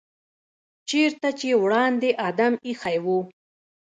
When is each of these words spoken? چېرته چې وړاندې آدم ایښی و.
چېرته 0.89 1.27
چې 1.39 1.49
وړاندې 1.63 2.09
آدم 2.27 2.53
ایښی 2.65 2.97
و. 3.03 3.05